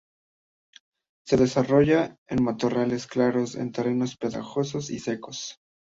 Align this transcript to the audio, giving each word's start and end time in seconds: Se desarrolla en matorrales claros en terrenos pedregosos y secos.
Se 1.27 1.37
desarrolla 1.37 2.17
en 2.27 2.43
matorrales 2.43 3.05
claros 3.05 3.53
en 3.53 3.71
terrenos 3.71 4.17
pedregosos 4.17 4.89
y 4.89 4.97
secos. 4.97 5.59